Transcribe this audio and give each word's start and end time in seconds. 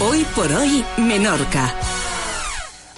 Hoy 0.00 0.26
por 0.34 0.50
hoy, 0.52 0.84
Menorca. 0.96 1.72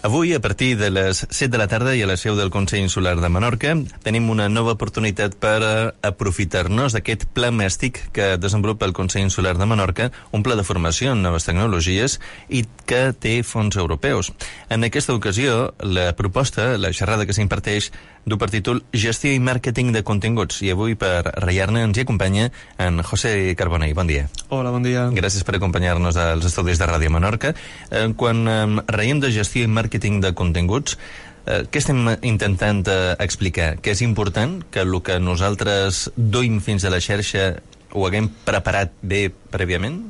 Avui, 0.06 0.34
a 0.34 0.40
partir 0.40 0.78
de 0.78 0.88
les 0.88 1.26
7 1.28 1.48
de 1.50 1.58
la 1.58 1.66
tarda 1.66 1.96
i 1.98 2.02
a 2.04 2.06
la 2.06 2.14
seu 2.14 2.36
del 2.38 2.52
Consell 2.54 2.84
Insular 2.84 3.16
de 3.18 3.26
Menorca, 3.26 3.72
tenim 4.06 4.28
una 4.30 4.46
nova 4.46 4.76
oportunitat 4.76 5.34
per 5.42 5.56
eh, 5.66 5.72
aprofitar-nos 6.06 6.94
d'aquest 6.94 7.24
pla 7.34 7.50
mèstic 7.50 7.98
que 8.14 8.36
desenvolupa 8.38 8.86
el 8.86 8.94
Consell 8.94 9.26
Insular 9.26 9.56
de 9.58 9.66
Menorca, 9.66 10.12
un 10.30 10.46
pla 10.46 10.54
de 10.54 10.62
formació 10.62 11.16
en 11.16 11.26
noves 11.26 11.50
tecnologies 11.50 12.20
i 12.46 12.62
que 12.86 13.08
té 13.18 13.40
fons 13.42 13.74
europeus. 13.74 14.30
En 14.70 14.86
aquesta 14.86 15.16
ocasió, 15.18 15.72
la 15.82 16.12
proposta, 16.14 16.76
la 16.78 16.94
xerrada 16.94 17.26
que 17.26 17.34
s'imparteix, 17.34 17.90
du 18.26 18.38
per 18.38 18.50
títol 18.50 18.82
Gestió 18.90 19.30
i 19.30 19.38
màrqueting 19.38 19.92
de 19.94 20.02
continguts. 20.06 20.58
I 20.66 20.72
avui, 20.74 20.96
per 20.98 21.22
reiar-ne, 21.42 21.84
ens 21.86 21.98
hi 21.98 22.02
acompanya 22.02 22.48
en 22.82 22.98
José 23.06 23.54
Carbonell. 23.58 23.94
Bon 23.94 24.10
dia. 24.10 24.26
Hola, 24.50 24.72
bon 24.74 24.82
dia. 24.82 25.06
Gràcies 25.14 25.46
per 25.46 25.56
acompanyar-nos 25.58 26.18
als 26.18 26.48
estudis 26.50 26.82
de 26.82 26.90
Ràdio 26.90 27.12
Menorca. 27.14 27.54
Eh, 27.90 28.08
quan 28.18 28.42
eh, 28.50 28.86
reiem 28.90 29.22
de 29.22 29.30
gestió 29.30 29.62
i 29.62 29.70
màrqueting 29.70 29.95
de 30.20 30.32
continguts, 30.34 30.98
eh, 31.46 31.64
què 31.70 31.78
estem 31.80 32.02
intentant 32.22 32.82
eh, 32.86 33.14
explicar? 33.18 33.76
Que 33.80 33.92
és 33.92 34.02
important 34.02 34.62
que 34.70 34.84
el 34.84 35.00
que 35.02 35.18
nosaltres 35.20 36.10
duim 36.16 36.60
fins 36.60 36.84
a 36.84 36.90
la 36.90 37.00
xarxa 37.00 37.56
ho 37.92 38.06
haguem 38.06 38.28
preparat 38.44 38.92
bé 39.02 39.30
prèviament? 39.50 40.02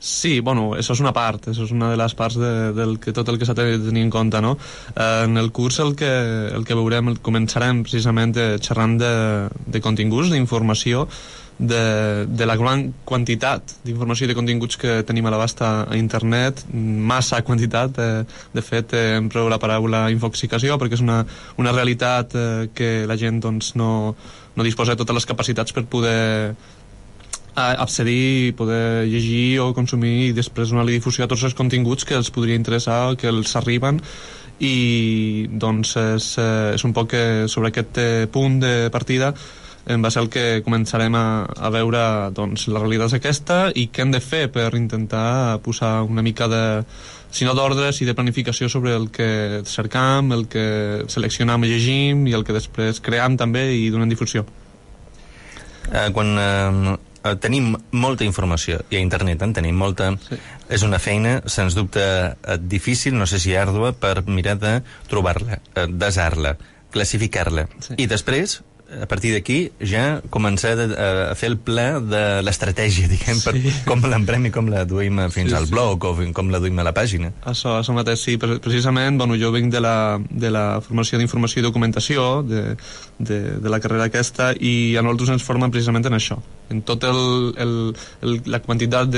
Sí, 0.00 0.38
bueno, 0.40 0.70
això 0.78 0.94
és 0.94 1.02
una 1.02 1.12
part, 1.14 1.48
això 1.50 1.64
és 1.66 1.72
una 1.74 1.90
de 1.90 1.98
les 1.98 2.14
parts 2.14 2.38
de, 2.38 2.52
del 2.76 2.98
que 3.02 3.14
tot 3.14 3.28
el 3.28 3.38
que 3.38 3.48
s'ha 3.48 3.56
de 3.58 3.80
tenir 3.82 4.04
en 4.06 4.12
compte, 4.14 4.40
no? 4.40 4.54
Eh, 4.94 5.24
en 5.26 5.36
el 5.36 5.50
curs 5.52 5.80
el 5.82 5.96
que, 5.98 6.10
el 6.54 6.64
que 6.64 6.78
veurem, 6.78 7.10
el, 7.10 7.18
començarem 7.18 7.82
precisament 7.82 8.36
eh, 8.38 8.54
xerrant 8.62 8.96
de, 9.00 9.12
de 9.66 9.82
continguts, 9.82 10.30
d'informació, 10.30 11.08
de, 11.58 12.26
de 12.30 12.46
la 12.46 12.54
gran 12.54 12.92
quantitat 13.04 13.74
d'informació 13.82 14.28
i 14.28 14.30
de 14.30 14.36
continguts 14.38 14.78
que 14.78 15.00
tenim 15.02 15.26
a 15.26 15.32
l'abast 15.34 15.60
a 15.66 15.72
internet, 15.98 16.62
massa 16.72 17.42
quantitat, 17.42 17.98
eh, 17.98 18.24
de 18.54 18.62
fet 18.62 18.94
eh, 18.94 19.18
empreu 19.18 19.50
la 19.50 19.58
paraula 19.58 20.06
infoxicació 20.14 20.78
perquè 20.78 21.00
és 21.00 21.04
una, 21.04 21.24
una 21.58 21.74
realitat 21.74 22.38
eh, 22.38 22.68
que 22.74 22.92
la 23.10 23.18
gent 23.18 23.42
doncs, 23.42 23.74
no, 23.74 24.14
no 24.54 24.66
disposa 24.66 24.94
de 24.94 25.02
totes 25.02 25.18
les 25.18 25.26
capacitats 25.26 25.74
per 25.74 25.88
poder 25.90 26.54
accedir, 27.58 28.54
poder 28.56 29.06
llegir 29.10 29.60
o 29.64 29.70
consumir 29.76 30.30
i 30.30 30.34
després 30.36 30.72
donar-li 30.72 30.98
difusió 30.98 31.26
a 31.26 31.30
tots 31.30 31.46
els 31.48 31.56
continguts 31.58 32.08
que 32.08 32.16
els 32.18 32.32
podria 32.34 32.58
interessar, 32.58 33.16
que 33.20 33.30
els 33.30 33.54
arriben 33.58 34.02
i 34.58 35.46
doncs 35.50 35.94
és, 36.00 36.32
eh, 36.42 36.74
és 36.74 36.84
un 36.84 36.94
poc 36.94 37.14
sobre 37.46 37.70
aquest 37.70 37.98
eh, 38.02 38.26
punt 38.32 38.58
de 38.62 38.74
partida 38.94 39.32
en 39.88 40.04
va 40.04 40.10
ser 40.12 40.20
el 40.20 40.28
que 40.28 40.60
començarem 40.64 41.14
a, 41.16 41.26
a 41.48 41.70
veure 41.72 42.00
doncs, 42.36 42.66
la 42.68 42.82
realitat 42.82 43.08
és 43.08 43.16
aquesta 43.16 43.58
i 43.72 43.86
què 43.88 44.04
hem 44.04 44.12
de 44.12 44.20
fer 44.20 44.44
per 44.52 44.68
intentar 44.76 45.58
posar 45.64 46.02
una 46.04 46.24
mica 46.24 46.48
de 46.50 46.62
si 47.30 47.48
no 47.48 47.54
d'ordre, 47.56 47.90
si 47.92 48.04
de 48.08 48.14
planificació 48.16 48.68
sobre 48.72 48.94
el 48.96 49.08
que 49.12 49.62
cercam, 49.68 50.32
el 50.32 50.46
que 50.48 51.04
seleccionam 51.08 51.64
i 51.64 51.72
llegim 51.72 52.26
i 52.28 52.36
el 52.36 52.44
que 52.44 52.56
després 52.56 53.00
cream 53.04 53.36
també 53.40 53.68
i 53.76 53.88
donem 53.92 54.08
difusió. 54.12 54.44
Eh, 55.88 56.08
quan 56.12 56.36
eh, 56.36 56.96
eh, 57.24 57.34
tenim 57.40 57.74
molta 57.92 58.26
informació 58.26 58.80
i 58.90 58.98
a 58.98 59.02
internet 59.02 59.42
en 59.44 59.54
tenim 59.56 59.76
molta 59.78 60.12
sí. 60.28 60.38
és 60.68 60.84
una 60.86 61.00
feina, 61.02 61.38
sens 61.46 61.76
dubte 61.78 62.02
eh, 62.04 62.58
difícil, 62.60 63.16
no 63.18 63.26
sé 63.26 63.40
si 63.42 63.54
àrdua 63.56 63.94
per 63.96 64.22
mirar 64.26 64.58
de 64.62 64.78
trobar-la, 65.10 65.60
eh, 65.74 65.86
desar-la 65.90 66.56
classificar-la 66.94 67.68
sí. 67.84 67.98
i 67.98 68.08
després 68.10 68.60
a 68.88 69.06
partir 69.06 69.34
d'aquí 69.34 69.58
ja 69.84 70.20
començar 70.32 70.72
a, 70.80 70.86
a 71.30 71.34
fer 71.36 71.50
el 71.52 71.58
pla 71.60 72.00
de 72.00 72.22
l'estratègia, 72.44 73.08
diguem, 73.12 73.40
sí. 73.40 73.44
per 73.44 73.74
com 73.88 74.04
l'emprem 74.08 74.48
i 74.48 74.52
com 74.54 74.70
la 74.72 74.84
duim 74.88 75.20
fins 75.34 75.52
sí, 75.52 75.56
al 75.58 75.68
blog 75.68 76.06
sí. 76.06 76.28
o 76.28 76.32
com 76.36 76.52
la 76.52 76.60
duim 76.62 76.78
a 76.80 76.86
la 76.86 76.94
pàgina. 76.96 77.32
Això, 77.44 77.76
això 77.80 77.96
mateix, 77.96 78.22
sí. 78.24 78.38
Precisament, 78.40 79.18
bueno, 79.20 79.36
jo 79.40 79.52
vinc 79.54 79.72
de 79.74 79.82
la, 79.84 79.96
de 80.30 80.52
la 80.54 80.66
formació 80.84 81.20
d'informació 81.20 81.60
i 81.60 81.66
documentació, 81.66 82.28
de, 82.48 82.62
de, 83.18 83.40
de 83.60 83.72
la 83.72 83.80
carrera 83.84 84.08
aquesta, 84.08 84.52
i 84.54 84.96
a 84.96 85.04
nosaltres 85.04 85.36
ens 85.36 85.44
formen 85.44 85.72
precisament 85.74 86.08
en 86.08 86.16
això, 86.16 86.38
en 86.72 86.82
tot 86.86 87.04
el, 87.08 87.20
el, 87.60 87.74
el, 88.22 88.38
la 88.48 88.60
quantitat 88.64 89.10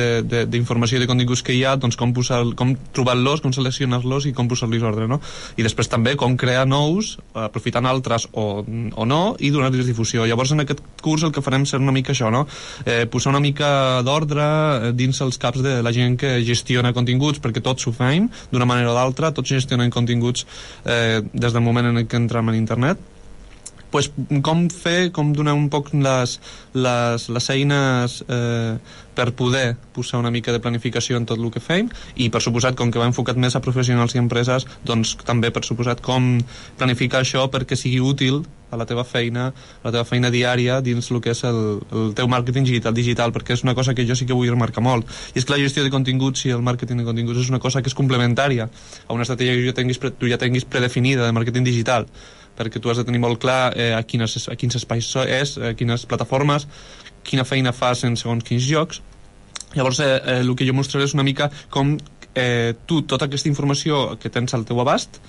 d'informació 0.51 0.99
i 0.99 1.05
de 1.05 1.09
continguts 1.11 1.45
que 1.47 1.55
hi 1.55 1.63
ha, 1.67 1.77
doncs 1.81 1.99
com, 2.01 2.15
posar, 2.17 2.43
com 2.59 2.75
trobar-los, 2.97 3.45
com 3.45 3.55
seleccionar-los 3.55 4.27
i 4.31 4.35
com 4.37 4.51
posar-los 4.51 4.87
ordre, 4.87 5.07
no? 5.11 5.21
I 5.59 5.67
després 5.67 5.91
també 5.93 6.17
com 6.19 6.37
crear 6.41 6.67
nous, 6.69 7.17
aprofitant 7.35 7.87
altres 7.91 8.27
o, 8.33 8.65
o 8.65 9.07
no, 9.07 9.23
i 9.39 9.53
donar-los 9.61 9.89
difusió. 9.89 10.27
Llavors, 10.27 10.55
en 10.57 10.65
aquest 10.65 10.83
curs 11.05 11.25
el 11.27 11.35
que 11.35 11.45
farem 11.45 11.67
serà 11.69 11.85
una 11.85 11.95
mica 11.95 12.15
això, 12.15 12.33
no? 12.33 12.47
Eh, 12.85 13.05
posar 13.11 13.35
una 13.35 13.43
mica 13.45 13.71
d'ordre 14.07 14.49
eh, 14.89 14.93
dins 14.97 15.21
els 15.25 15.39
caps 15.41 15.63
de 15.65 15.79
la 15.85 15.95
gent 15.95 16.19
que 16.21 16.39
gestiona 16.47 16.95
continguts, 16.97 17.41
perquè 17.43 17.63
tots 17.65 17.87
ho 17.87 17.95
fem, 17.97 18.29
d'una 18.51 18.69
manera 18.69 18.93
o 18.93 18.97
d'altra, 18.97 19.35
tots 19.37 19.53
gestionen 19.53 19.93
continguts 19.93 20.47
eh, 20.85 21.21
des 21.33 21.55
del 21.55 21.65
moment 21.65 21.93
en 21.93 22.05
què 22.07 22.21
entrem 22.21 22.51
en 22.51 22.59
internet, 22.59 23.01
pues, 23.91 24.11
com 24.43 24.69
fer, 24.71 25.11
com 25.13 25.33
donar 25.37 25.55
un 25.59 25.69
poc 25.73 25.93
les, 25.95 26.39
les, 26.75 27.29
les 27.29 27.51
eines 27.51 28.21
eh, 28.29 28.77
per 29.15 29.33
poder 29.37 29.77
posar 29.93 30.21
una 30.23 30.31
mica 30.31 30.53
de 30.55 30.63
planificació 30.63 31.19
en 31.19 31.27
tot 31.29 31.41
el 31.41 31.51
que 31.53 31.61
fem 31.61 31.91
i 32.17 32.31
per 32.31 32.41
suposat 32.45 32.79
com 32.79 32.93
que 32.93 33.03
va 33.03 33.11
enfocat 33.11 33.37
més 33.37 33.57
a 33.57 33.65
professionals 33.65 34.15
i 34.15 34.23
empreses 34.23 34.67
doncs 34.87 35.17
també 35.27 35.51
per 35.51 35.65
suposat 35.67 36.01
com 36.05 36.39
planificar 36.79 37.25
això 37.25 37.49
perquè 37.53 37.77
sigui 37.77 38.01
útil 38.01 38.45
a 38.71 38.79
la 38.79 38.87
teva 38.87 39.05
feina, 39.05 39.49
a 39.51 39.85
la 39.89 39.93
teva 39.93 40.07
feina 40.07 40.31
diària 40.31 40.79
dins 40.81 41.11
el 41.11 41.21
que 41.21 41.35
és 41.35 41.43
el, 41.49 41.81
el 41.91 42.13
teu 42.15 42.29
màrqueting 42.31 42.67
digital, 42.69 42.95
digital, 42.95 43.35
perquè 43.35 43.57
és 43.57 43.65
una 43.67 43.75
cosa 43.75 43.97
que 43.99 44.07
jo 44.07 44.15
sí 44.15 44.29
que 44.29 44.37
vull 44.37 44.51
remarcar 44.51 44.85
molt. 44.87 45.11
I 45.35 45.41
és 45.43 45.47
que 45.47 45.57
la 45.57 45.59
gestió 45.59 45.83
de 45.83 45.91
continguts 45.91 46.47
i 46.47 46.55
el 46.55 46.63
màrqueting 46.63 47.03
de 47.03 47.07
continguts 47.09 47.43
és 47.43 47.51
una 47.51 47.59
cosa 47.63 47.83
que 47.83 47.91
és 47.91 47.99
complementària 47.99 48.69
a 48.71 49.17
una 49.17 49.27
estratègia 49.27 49.59
que 49.59 49.67
ja 49.67 49.75
tinguis, 49.75 49.99
tu 49.99 50.31
ja 50.31 50.39
tinguis 50.39 50.69
predefinida 50.71 51.27
de 51.27 51.35
màrqueting 51.35 51.67
digital 51.67 52.07
perquè 52.61 52.83
tu 52.83 52.93
has 52.93 53.01
de 53.01 53.07
tenir 53.09 53.23
molt 53.23 53.41
clar 53.41 53.73
eh, 53.73 53.95
a, 53.97 54.03
quines, 54.05 54.37
a 54.53 54.57
quins 54.61 54.77
espais 54.77 55.09
és, 55.25 55.57
a 55.57 55.73
quines 55.79 56.05
plataformes, 56.09 56.69
quina 57.25 57.47
feina 57.49 57.73
fas 57.73 58.05
en 58.05 58.19
segons 58.21 58.45
quins 58.45 58.67
jocs. 58.69 59.01
Llavors, 59.73 60.01
eh, 60.05 60.17
eh, 60.19 60.41
el 60.45 60.53
que 60.59 60.69
jo 60.69 60.77
mostraré 60.77 61.07
és 61.09 61.17
una 61.17 61.25
mica 61.25 61.49
com 61.73 61.95
eh, 62.35 62.75
tu, 62.87 63.01
tota 63.09 63.31
aquesta 63.31 63.49
informació 63.49 64.19
que 64.21 64.33
tens 64.33 64.53
al 64.55 64.67
teu 64.69 64.81
abast, 64.83 65.21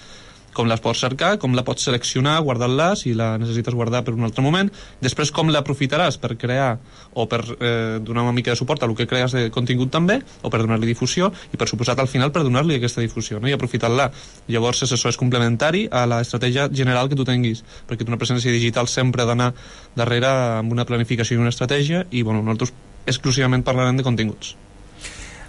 com 0.54 0.68
les 0.68 0.82
pots 0.84 1.00
cercar, 1.00 1.38
com 1.40 1.56
la 1.56 1.64
pots 1.68 1.86
seleccionar, 1.88 2.38
guardar-la 2.44 2.92
si 3.00 3.14
la 3.18 3.34
necessites 3.40 3.76
guardar 3.76 4.04
per 4.06 4.14
un 4.16 4.26
altre 4.28 4.44
moment, 4.44 4.70
després 5.04 5.32
com 5.32 5.52
l'aprofitaràs 5.52 6.18
per 6.22 6.36
crear 6.40 6.74
o 7.14 7.26
per 7.32 7.42
eh, 7.58 8.00
donar 8.04 8.26
una 8.28 8.36
mica 8.36 8.52
de 8.52 8.60
suport 8.60 8.84
a 8.84 8.90
el 8.90 8.96
que 8.98 9.08
crees 9.08 9.36
de 9.36 9.46
contingut 9.54 9.92
també, 9.94 10.20
o 10.44 10.52
per 10.52 10.62
donar-li 10.64 10.90
difusió, 10.90 11.32
i 11.52 11.60
per 11.60 11.70
suposat 11.72 12.00
al 12.00 12.12
final 12.12 12.34
per 12.36 12.44
donar-li 12.48 12.78
aquesta 12.78 13.04
difusió 13.04 13.40
no? 13.40 13.48
i 13.48 13.56
aprofitar-la. 13.56 14.10
Llavors 14.52 14.84
això 14.88 15.12
és 15.12 15.20
complementari 15.20 15.88
a 15.92 16.06
l'estratègia 16.10 16.68
general 16.72 17.10
que 17.10 17.20
tu 17.20 17.28
tinguis, 17.28 17.64
perquè 17.88 18.08
una 18.08 18.20
presència 18.20 18.52
digital 18.52 18.90
sempre 18.92 19.24
ha 19.24 19.30
d'anar 19.30 19.52
darrere 19.96 20.32
amb 20.62 20.72
una 20.76 20.86
planificació 20.88 21.38
i 21.38 21.44
una 21.44 21.54
estratègia, 21.54 22.06
i 22.12 22.24
bueno, 22.28 22.44
nosaltres 22.44 22.76
exclusivament 23.08 23.64
parlarem 23.64 23.98
de 23.98 24.06
continguts. 24.06 24.56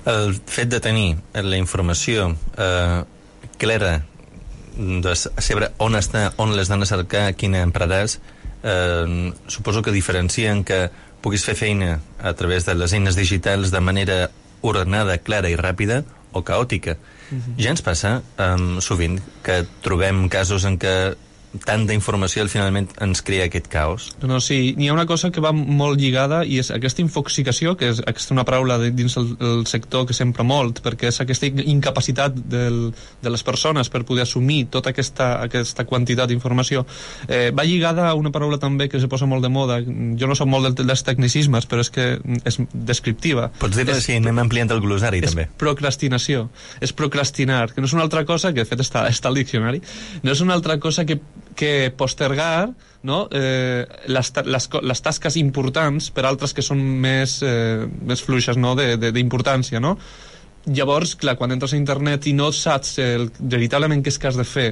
El 0.08 0.32
fet 0.34 0.70
de 0.70 0.80
tenir 0.82 1.14
la 1.34 1.58
informació 1.60 2.32
eh, 2.58 3.02
clara 3.58 4.00
de 4.76 5.14
saber 5.16 5.72
on 5.78 5.96
està, 5.98 6.30
on 6.42 6.54
les 6.56 6.68
d'anar 6.68 6.88
a 6.88 6.92
cercar, 6.92 7.24
quina 7.38 7.62
empraràs, 7.66 8.18
eh, 8.62 9.32
suposo 9.48 9.82
que 9.82 9.94
diferencien 9.94 10.64
que 10.64 10.90
puguis 11.22 11.44
fer 11.46 11.54
feina 11.54 12.00
a 12.20 12.32
través 12.34 12.66
de 12.66 12.74
les 12.74 12.92
eines 12.92 13.16
digitals 13.16 13.70
de 13.70 13.80
manera 13.80 14.30
ordenada, 14.62 15.18
clara 15.18 15.50
i 15.50 15.56
ràpida 15.58 16.02
o 16.32 16.42
caòtica. 16.42 16.96
Uh 17.30 17.34
mhm. 17.34 17.42
-huh. 17.42 17.62
Ja 17.62 17.70
ens 17.70 17.82
passa 17.82 18.22
um, 18.38 18.80
sovint 18.80 19.20
que 19.42 19.66
trobem 19.82 20.28
casos 20.28 20.64
en 20.64 20.78
què 20.78 21.14
tant 21.66 21.84
d'informació 21.88 22.46
finalment 22.48 22.88
ens 23.04 23.20
crea 23.24 23.46
aquest 23.48 23.68
caos? 23.72 24.08
No, 24.24 24.40
sí, 24.40 24.74
n'hi 24.78 24.88
ha 24.88 24.94
una 24.94 25.06
cosa 25.06 25.30
que 25.32 25.42
va 25.44 25.52
molt 25.52 26.00
lligada 26.00 26.42
i 26.48 26.58
és 26.62 26.70
aquesta 26.74 27.02
infoxicació, 27.04 27.74
que 27.76 27.90
és 27.92 28.00
aquesta 28.00 28.34
una 28.34 28.44
paraula 28.48 28.78
de, 28.80 28.90
dins 28.96 29.16
el, 29.20 29.32
el 29.40 29.66
sector 29.70 30.06
que 30.08 30.16
sempre 30.16 30.46
molt, 30.46 30.80
perquè 30.84 31.10
és 31.10 31.20
aquesta 31.22 31.48
incapacitat 31.48 32.36
del, 32.36 32.78
de 33.22 33.32
les 33.32 33.44
persones 33.44 33.92
per 33.92 34.04
poder 34.08 34.24
assumir 34.24 34.64
tota 34.72 34.92
aquesta, 34.92 35.34
aquesta 35.44 35.84
quantitat 35.88 36.32
d'informació. 36.32 36.86
Eh, 37.28 37.50
va 37.54 37.66
lligada 37.68 38.08
a 38.08 38.14
una 38.18 38.32
paraula 38.32 38.58
també 38.62 38.88
que 38.88 39.00
se 39.00 39.10
posa 39.12 39.28
molt 39.28 39.44
de 39.44 39.52
moda. 39.52 39.80
Jo 39.82 40.30
no 40.30 40.38
soc 40.38 40.48
molt 40.48 40.80
dels 40.80 41.04
tecnicismes, 41.06 41.68
però 41.68 41.84
és 41.84 41.92
que 41.92 42.08
és 42.48 42.60
descriptiva. 42.72 43.50
Pots 43.60 43.76
dir-ho 43.76 43.94
així, 43.94 44.16
anem 44.16 44.40
ampliant 44.42 44.72
el 44.72 44.82
glosari 44.84 45.22
és 45.22 45.32
també. 45.32 45.48
procrastinació. 45.60 46.48
És 46.80 46.94
procrastinar, 46.96 47.66
que 47.74 47.84
no 47.84 47.90
és 47.90 47.96
una 47.96 48.06
altra 48.06 48.24
cosa, 48.28 48.52
que 48.52 48.64
de 48.64 48.68
fet 48.68 48.80
està, 48.84 49.06
està 49.10 49.30
al 49.30 49.38
diccionari, 49.40 49.82
no 50.22 50.32
és 50.32 50.40
una 50.44 50.56
altra 50.56 50.78
cosa 50.80 51.04
que 51.04 51.20
que 51.56 51.92
postergar 51.96 52.70
no? 53.02 53.28
eh, 53.30 53.84
les, 54.06 54.32
les, 54.44 54.68
les 54.82 55.02
tasques 55.02 55.36
importants 55.40 56.10
per 56.14 56.26
altres 56.28 56.54
que 56.54 56.64
són 56.64 56.80
més, 56.80 57.40
eh, 57.46 57.86
més 58.06 58.22
fluixes 58.24 58.58
no? 58.60 58.74
d'importància. 58.76 59.80
No? 59.82 59.96
Llavors, 60.70 61.16
clar, 61.18 61.36
quan 61.38 61.54
entres 61.54 61.74
a 61.74 61.80
internet 61.80 62.28
i 62.30 62.36
no 62.38 62.52
saps 62.54 62.98
el, 63.02 63.30
veritablement 63.40 64.02
què 64.02 64.12
és 64.12 64.18
que 64.20 64.30
has 64.30 64.38
de 64.38 64.46
fer 64.46 64.68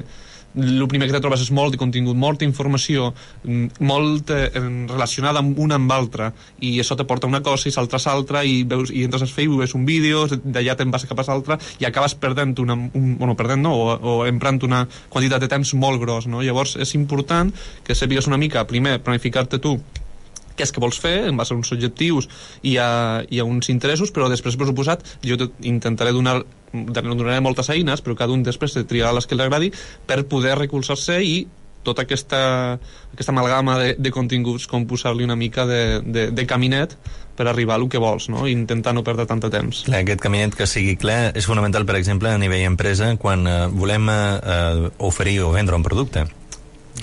el 0.55 0.87
primer 0.87 1.07
que 1.07 1.15
te 1.15 1.21
trobes 1.23 1.43
és 1.45 1.51
molt 1.55 1.73
de 1.73 1.79
contingut, 1.79 2.17
molta 2.17 2.45
informació, 2.45 3.11
mm, 3.43 3.83
molt 3.87 4.31
eh, 4.35 4.49
relacionada 4.89 5.39
amb 5.39 5.59
una 5.59 5.77
amb 5.79 5.91
l'altra, 5.91 6.31
i 6.59 6.77
això 6.79 6.97
te 6.97 7.05
porta 7.05 7.27
una 7.27 7.41
cosa 7.41 7.69
i 7.69 7.71
saltes 7.71 8.07
altra, 8.07 8.43
i, 8.43 8.63
veus, 8.63 8.91
i 8.91 9.05
entres 9.05 9.23
al 9.23 9.31
Facebook, 9.31 9.63
veus 9.63 9.75
un 9.75 9.85
vídeo, 9.85 10.27
d'allà 10.27 10.75
te'n 10.75 10.91
vas 10.91 11.05
cap 11.05 11.19
a 11.19 11.27
l'altra, 11.27 11.59
i 11.79 11.85
acabes 11.85 12.15
perdent 12.15 12.57
una, 12.59 12.75
un, 12.75 13.17
bueno, 13.17 13.35
perdent 13.35 13.61
no, 13.63 13.73
o, 13.73 13.95
o 13.95 14.25
emprant 14.27 14.61
una 14.67 14.85
quantitat 15.09 15.41
de 15.41 15.51
temps 15.51 15.73
molt 15.73 16.01
gros, 16.01 16.27
no? 16.27 16.41
Llavors 16.41 16.75
és 16.75 16.95
important 16.95 17.51
que 17.83 17.95
sàpigues 17.95 18.27
una 18.27 18.39
mica, 18.41 18.65
primer, 18.67 18.99
planificar-te 19.03 19.59
tu 19.61 19.77
què 20.55 20.67
és 20.67 20.73
que 20.73 20.83
vols 20.83 20.99
fer 21.01 21.27
en 21.29 21.37
base 21.39 21.53
a 21.53 21.59
uns 21.59 21.71
objectius 21.75 22.29
i 22.61 22.77
a, 22.81 22.89
i 23.29 23.41
a 23.41 23.47
uns 23.47 23.71
interessos, 23.73 24.11
però 24.11 24.29
després, 24.31 24.57
per 24.57 24.69
suposat, 24.69 25.05
jo 25.25 25.39
intentaré 25.61 26.15
donar 26.15 26.41
donaré 26.71 27.41
moltes 27.43 27.67
eines, 27.73 27.99
però 27.99 28.15
cada 28.15 28.31
un 28.31 28.45
després 28.47 28.77
triarà 28.87 29.11
les 29.11 29.27
que 29.27 29.35
li 29.35 29.43
agradi 29.43 29.71
per 30.07 30.23
poder 30.31 30.55
recolzar-se 30.55 31.17
i 31.19 31.33
tota 31.83 32.05
aquesta, 32.05 32.77
aquesta 33.13 33.33
amalgama 33.33 33.77
de, 33.79 33.95
de 33.97 34.11
continguts 34.13 34.67
com 34.69 34.85
posar-li 34.87 35.25
una 35.25 35.35
mica 35.35 35.65
de, 35.65 36.01
de, 36.05 36.27
de 36.31 36.45
caminet 36.47 36.95
per 37.37 37.47
arribar 37.49 37.79
al 37.79 37.87
que 37.89 38.01
vols, 38.01 38.29
no? 38.29 38.45
I 38.45 38.53
intentar 38.53 38.93
no 38.93 39.03
perdre 39.03 39.25
tant 39.25 39.41
de 39.41 39.49
temps. 39.53 39.83
Clar, 39.87 40.03
aquest 40.05 40.21
caminet 40.21 40.55
que 40.57 40.67
sigui 40.69 40.95
clar 41.01 41.31
és 41.37 41.47
fonamental, 41.49 41.87
per 41.89 41.97
exemple, 41.97 42.29
a 42.29 42.41
nivell 42.41 42.67
empresa, 42.69 43.15
quan 43.21 43.47
eh, 43.49 43.59
volem 43.73 44.09
eh, 44.13 44.21
eh 44.55 44.89
oferir 45.09 45.39
o 45.41 45.51
vendre 45.51 45.75
un 45.75 45.83
producte. 45.83 46.27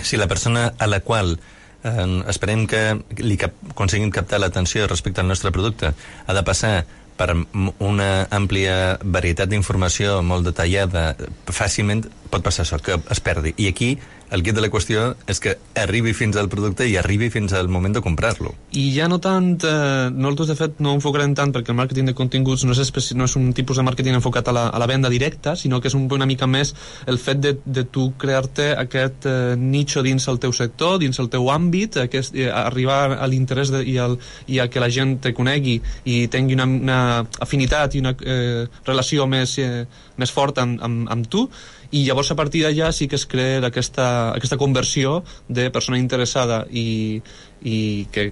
Si 0.02 0.16
la 0.16 0.28
persona 0.30 0.72
a 0.78 0.86
la 0.86 1.00
qual 1.00 1.38
esperem 1.82 2.66
que 2.66 2.82
li 3.22 3.36
cap, 3.40 3.54
aconseguim 3.70 4.10
captar 4.14 4.40
l'atenció 4.40 4.86
respecte 4.90 5.22
al 5.22 5.28
nostre 5.30 5.52
producte. 5.54 5.92
Ha 6.26 6.34
de 6.34 6.42
passar 6.46 6.72
per 7.18 7.34
una 7.82 8.10
àmplia 8.30 8.98
varietat 9.02 9.50
d'informació 9.50 10.20
molt 10.22 10.46
detallada, 10.46 11.10
fàcilment 11.50 12.04
pot 12.30 12.44
passar 12.44 12.64
això, 12.66 12.80
que 12.82 12.98
es 12.98 13.20
perdi. 13.24 13.54
I 13.56 13.68
aquí 13.72 13.96
el 14.30 14.42
kit 14.42 14.54
de 14.54 14.60
la 14.60 14.68
qüestió 14.68 15.14
és 15.30 15.38
que 15.40 15.54
arribi 15.78 16.12
fins 16.16 16.36
al 16.36 16.50
producte 16.52 16.84
i 16.88 16.96
arribi 17.00 17.30
fins 17.32 17.54
al 17.56 17.70
moment 17.72 17.94
de 17.96 18.02
comprar-lo. 18.04 18.52
I 18.76 18.90
ja 18.92 19.06
no 19.08 19.18
tant, 19.24 19.54
eh, 19.64 20.10
nosaltres 20.12 20.50
de 20.52 20.56
fet 20.58 20.82
no 20.84 20.92
enfocarem 20.98 21.32
tant 21.38 21.52
perquè 21.54 21.72
el 21.72 21.78
màrqueting 21.78 22.10
de 22.10 22.14
continguts 22.18 22.66
no 22.68 22.76
és, 22.76 23.12
no 23.16 23.24
és 23.24 23.36
un 23.40 23.52
tipus 23.56 23.80
de 23.80 23.86
màrqueting 23.86 24.18
enfocat 24.18 24.48
a 24.48 24.52
la, 24.52 24.66
a 24.68 24.78
la 24.82 24.88
venda 24.90 25.08
directa, 25.08 25.56
sinó 25.56 25.80
que 25.80 25.88
és 25.88 25.96
un, 25.96 26.08
una 26.12 26.28
mica 26.28 26.46
més 26.46 26.74
el 27.06 27.18
fet 27.18 27.40
de, 27.40 27.54
de 27.64 27.84
tu 27.84 28.10
crear-te 28.20 28.74
aquest 28.76 29.28
eh, 29.30 29.56
nicho 29.56 30.04
dins 30.04 30.28
el 30.28 30.40
teu 30.42 30.52
sector, 30.52 30.98
dins 31.00 31.18
el 31.18 31.30
teu 31.32 31.48
àmbit, 31.52 31.96
aquest, 32.04 32.36
eh, 32.36 32.50
arribar 32.52 33.16
a 33.16 33.30
l'interès 33.30 33.72
i, 33.80 33.96
al, 33.96 34.18
i 34.46 34.60
a 34.60 34.68
que 34.68 34.84
la 34.84 34.90
gent 34.92 35.18
te 35.24 35.32
conegui 35.32 35.78
i 36.04 36.20
tingui 36.28 36.58
una, 36.58 36.68
una 36.68 37.00
afinitat 37.40 37.96
i 37.96 38.04
una 38.04 38.12
eh, 38.20 38.68
relació 38.84 39.26
més, 39.26 39.56
eh, 39.62 39.86
més 40.20 40.32
forta 40.34 40.68
amb, 40.68 40.82
amb, 40.84 41.08
amb 41.16 41.32
tu, 41.32 41.48
i 41.90 42.04
llavors 42.04 42.30
a 42.32 42.36
partir 42.36 42.64
d'allà 42.66 42.90
sí 42.92 43.08
que 43.08 43.16
es 43.16 43.24
crea 43.26 43.62
aquesta, 43.64 44.08
aquesta 44.36 44.58
conversió 44.60 45.22
de 45.48 45.70
persona 45.72 45.98
interessada 46.00 46.64
i, 46.68 47.22
i 47.64 47.78
que 48.12 48.28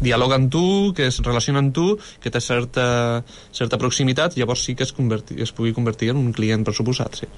dialoga 0.00 0.38
amb 0.40 0.48
tu, 0.52 0.64
que 0.96 1.10
es 1.12 1.20
relaciona 1.20 1.60
amb 1.64 1.74
tu, 1.76 1.90
que 2.22 2.32
té 2.32 2.40
certa, 2.40 2.88
certa 3.52 3.80
proximitat, 3.80 4.38
llavors 4.40 4.64
sí 4.64 4.74
que 4.74 4.88
es, 4.88 4.94
converti, 4.96 5.36
es 5.42 5.52
pugui 5.52 5.76
convertir 5.76 6.14
en 6.14 6.22
un 6.22 6.32
client 6.32 6.64
per 6.64 6.76
suposat, 6.76 7.22
sí. 7.22 7.28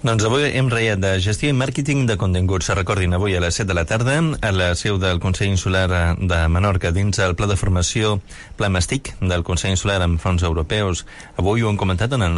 Doncs 0.00 0.24
avui 0.24 0.46
hem 0.56 0.70
reiat 0.72 0.96
de 0.96 1.10
gestió 1.20 1.50
i 1.52 1.52
màrqueting 1.52 2.06
de 2.08 2.14
continguts. 2.16 2.70
Recordin, 2.72 3.12
avui 3.12 3.34
a 3.36 3.40
les 3.44 3.58
7 3.60 3.68
de 3.68 3.74
la 3.76 3.82
tarda, 3.84 4.14
a 4.16 4.52
la 4.56 4.70
seu 4.72 4.96
del 4.96 5.20
Consell 5.20 5.50
Insular 5.52 6.16
de 6.16 6.38
Menorca, 6.48 6.88
dins 6.88 7.20
el 7.20 7.34
pla 7.36 7.44
de 7.50 7.58
formació 7.60 8.14
Pla 8.56 8.70
Mastic 8.72 9.10
del 9.20 9.44
Consell 9.44 9.74
Insular 9.74 9.98
amb 10.00 10.16
fons 10.22 10.40
europeus. 10.48 11.04
Avui 11.36 11.60
ho 11.60 11.68
hem 11.68 11.76
comentat 11.76 12.16
en 12.16 12.24
el 12.24 12.32